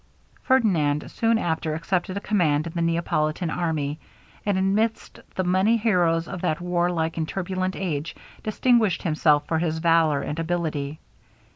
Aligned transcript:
Ferdinand 0.41 1.11
soon 1.11 1.37
after 1.37 1.75
accepted 1.75 2.17
a 2.17 2.21
command 2.21 2.65
in 2.65 2.73
the 2.73 2.81
Neapolitan 2.81 3.51
army; 3.51 3.99
and 4.47 4.57
amidst 4.57 5.19
the 5.35 5.43
many 5.43 5.77
heroes 5.77 6.27
of 6.27 6.41
that 6.41 6.59
warlike 6.59 7.17
and 7.19 7.29
turbulent 7.29 7.75
age, 7.75 8.15
distinguished 8.41 9.03
himself 9.03 9.45
for 9.45 9.59
his 9.59 9.77
valour 9.77 10.23
and 10.23 10.39
ability. 10.39 10.97